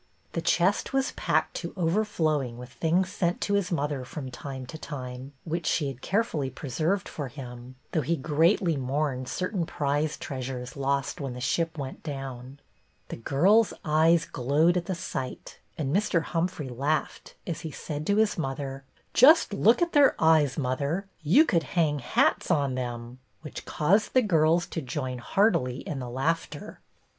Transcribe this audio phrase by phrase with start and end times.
[0.33, 4.77] The chest was packed to overflowing with things sent to his mother from time to
[4.79, 10.75] time, which she had carefully preserved for him, though he greatly mourned certain prized treasures
[10.75, 12.57] lost when the ship went down.
[13.09, 16.23] The girls' eyes glowed at the sight, and Mr.
[16.23, 18.83] Humphrey laughed as he said to his mother,—
[19.23, 21.05] "Just look at their eyes, mother.
[21.21, 26.09] You could hang hats on them," which caused the girls to join heartily in the
[26.09, 26.79] laughter.